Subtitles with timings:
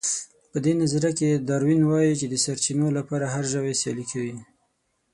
[0.51, 4.35] په دې نظريه کې داروېن وايي چې د سرچينو لپاره هر ژوی سيالي کوي.